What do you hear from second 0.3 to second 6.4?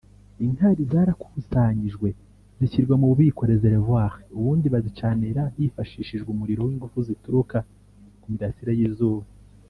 Inkari zarakusanyijwe zishyirwa mu bubiko (reservoir) ubundi bazicanira hifashishijwe